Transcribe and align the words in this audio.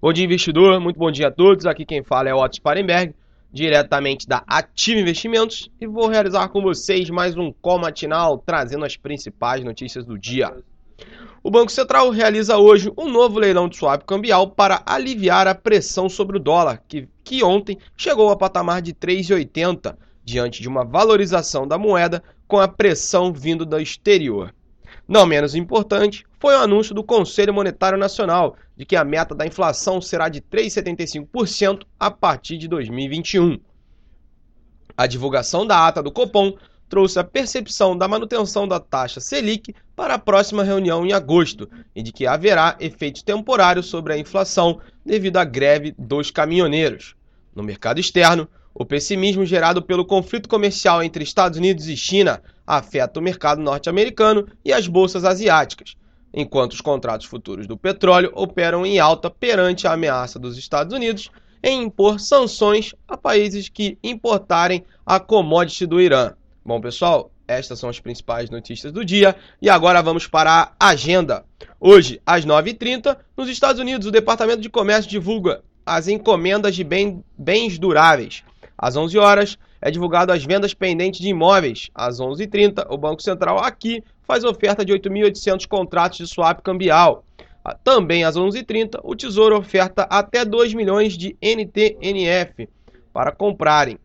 Bom 0.00 0.12
dia, 0.12 0.24
investidor. 0.24 0.78
Muito 0.78 0.96
bom 0.96 1.10
dia 1.10 1.26
a 1.26 1.30
todos. 1.30 1.66
Aqui 1.66 1.84
quem 1.84 2.04
fala 2.04 2.28
é 2.28 2.32
Otto 2.32 2.54
Sparenberg, 2.54 3.12
diretamente 3.52 4.28
da 4.28 4.44
Ativa 4.46 5.00
Investimentos, 5.00 5.68
e 5.80 5.88
vou 5.88 6.06
realizar 6.06 6.46
com 6.50 6.62
vocês 6.62 7.10
mais 7.10 7.36
um 7.36 7.50
call 7.50 7.80
matinal 7.80 8.38
trazendo 8.38 8.84
as 8.84 8.96
principais 8.96 9.64
notícias 9.64 10.06
do 10.06 10.16
dia. 10.16 10.54
O 11.42 11.50
Banco 11.50 11.72
Central 11.72 12.10
realiza 12.10 12.58
hoje 12.58 12.92
um 12.96 13.10
novo 13.10 13.40
leilão 13.40 13.68
de 13.68 13.76
swap 13.76 14.04
cambial 14.04 14.48
para 14.48 14.84
aliviar 14.86 15.48
a 15.48 15.54
pressão 15.54 16.08
sobre 16.08 16.36
o 16.36 16.40
dólar, 16.40 16.80
que, 16.86 17.08
que 17.24 17.42
ontem 17.42 17.76
chegou 17.96 18.30
a 18.30 18.36
patamar 18.36 18.80
de 18.80 18.94
3,80, 18.94 19.96
diante 20.24 20.62
de 20.62 20.68
uma 20.68 20.84
valorização 20.84 21.66
da 21.66 21.76
moeda 21.76 22.22
com 22.46 22.60
a 22.60 22.68
pressão 22.68 23.32
vindo 23.32 23.66
do 23.66 23.80
exterior. 23.80 24.54
Não 25.08 25.26
menos 25.26 25.56
importante 25.56 26.24
foi 26.38 26.54
o 26.54 26.60
anúncio 26.60 26.94
do 26.94 27.02
Conselho 27.02 27.52
Monetário 27.52 27.98
Nacional 27.98 28.56
de 28.76 28.84
que 28.84 28.96
a 28.96 29.04
meta 29.04 29.34
da 29.34 29.46
inflação 29.46 30.00
será 30.00 30.28
de 30.28 30.40
3,75% 30.40 31.84
a 31.98 32.10
partir 32.10 32.58
de 32.58 32.68
2021. 32.68 33.58
A 34.96 35.06
divulgação 35.06 35.66
da 35.66 35.86
ata 35.86 36.02
do 36.02 36.12
Copom 36.12 36.56
trouxe 36.88 37.18
a 37.18 37.24
percepção 37.24 37.96
da 37.96 38.08
manutenção 38.08 38.66
da 38.66 38.80
taxa 38.80 39.20
Selic 39.20 39.74
para 39.94 40.14
a 40.14 40.18
próxima 40.18 40.64
reunião 40.64 41.04
em 41.04 41.12
agosto 41.12 41.68
e 41.94 42.02
de 42.02 42.12
que 42.12 42.26
haverá 42.26 42.76
efeitos 42.80 43.22
temporários 43.22 43.86
sobre 43.86 44.12
a 44.12 44.18
inflação 44.18 44.80
devido 45.04 45.36
à 45.36 45.44
greve 45.44 45.94
dos 45.98 46.30
caminhoneiros. 46.30 47.14
No 47.54 47.62
mercado 47.62 48.00
externo, 48.00 48.48
o 48.72 48.84
pessimismo 48.84 49.44
gerado 49.44 49.82
pelo 49.82 50.04
conflito 50.04 50.48
comercial 50.48 51.02
entre 51.02 51.24
Estados 51.24 51.58
Unidos 51.58 51.88
e 51.88 51.96
China 51.96 52.40
afeta 52.66 53.18
o 53.18 53.22
mercado 53.22 53.60
norte-americano 53.60 54.46
e 54.64 54.72
as 54.72 54.86
bolsas 54.86 55.24
asiáticas, 55.24 55.96
enquanto 56.32 56.72
os 56.72 56.80
contratos 56.80 57.26
futuros 57.26 57.66
do 57.66 57.76
petróleo 57.76 58.32
operam 58.34 58.84
em 58.84 58.98
alta 58.98 59.30
perante 59.30 59.86
a 59.86 59.92
ameaça 59.92 60.38
dos 60.38 60.56
Estados 60.56 60.94
Unidos 60.94 61.30
em 61.62 61.82
impor 61.82 62.20
sanções 62.20 62.94
a 63.06 63.16
países 63.16 63.68
que 63.68 63.98
importarem 64.02 64.84
a 65.04 65.18
commodity 65.18 65.86
do 65.86 66.00
Irã. 66.00 66.34
Bom, 66.64 66.80
pessoal, 66.80 67.30
estas 67.46 67.78
são 67.78 67.88
as 67.88 67.98
principais 67.98 68.50
notícias 68.50 68.92
do 68.92 69.04
dia 69.04 69.34
e 69.60 69.70
agora 69.70 70.02
vamos 70.02 70.26
para 70.26 70.72
a 70.78 70.88
agenda. 70.88 71.44
Hoje, 71.80 72.20
às 72.26 72.44
9h30, 72.44 73.16
nos 73.36 73.48
Estados 73.48 73.80
Unidos, 73.80 74.06
o 74.06 74.12
Departamento 74.12 74.60
de 74.60 74.68
Comércio 74.68 75.10
divulga 75.10 75.62
as 75.84 76.08
encomendas 76.08 76.76
de 76.76 76.84
bens 76.84 77.78
duráveis. 77.78 78.44
Às 78.76 78.96
11 78.96 79.18
horas 79.18 79.58
é 79.80 79.90
divulgado 79.90 80.32
as 80.32 80.44
vendas 80.44 80.74
pendentes 80.74 81.20
de 81.20 81.28
imóveis. 81.28 81.90
Às 81.94 82.18
11h30, 82.18 82.86
o 82.90 82.96
Banco 82.96 83.22
Central 83.22 83.58
aqui 83.58 84.02
faz 84.26 84.44
oferta 84.44 84.84
de 84.84 84.92
8.800 84.92 85.66
contratos 85.66 86.18
de 86.18 86.26
swap 86.26 86.60
cambial. 86.62 87.24
Ah, 87.64 87.74
também 87.74 88.24
às 88.24 88.36
11h30, 88.36 89.00
o 89.02 89.14
Tesouro 89.14 89.56
oferta 89.56 90.02
até 90.10 90.44
2 90.44 90.74
milhões 90.74 91.16
de 91.16 91.36
NTNF 91.40 92.68
para 93.12 93.32
comprarem. 93.32 93.98